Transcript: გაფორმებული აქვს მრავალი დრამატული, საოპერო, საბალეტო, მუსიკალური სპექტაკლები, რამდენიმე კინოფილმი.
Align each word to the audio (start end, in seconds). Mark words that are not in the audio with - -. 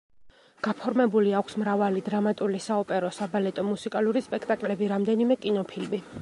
გაფორმებული 0.67 1.33
აქვს 1.41 1.57
მრავალი 1.63 2.03
დრამატული, 2.07 2.61
საოპერო, 2.69 3.13
საბალეტო, 3.19 3.67
მუსიკალური 3.69 4.25
სპექტაკლები, 4.31 4.91
რამდენიმე 4.95 5.39
კინოფილმი. 5.47 6.03